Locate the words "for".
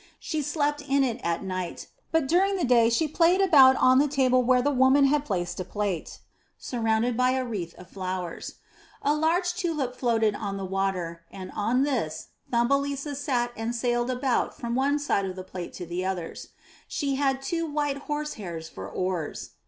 18.67-18.89